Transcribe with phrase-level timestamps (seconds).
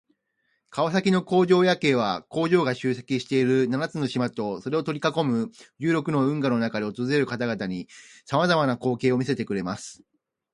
[0.71, 7.87] 川崎の工場夜景は、工場が集積している七つの島とそれを取り囲む十六の運河の中で訪れる方々に
[8.25, 10.01] 様々な光景を見せてくれます。